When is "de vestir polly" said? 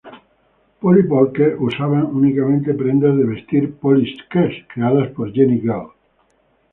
3.19-4.11